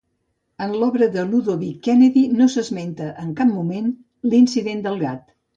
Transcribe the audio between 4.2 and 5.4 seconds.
l'incident del gat.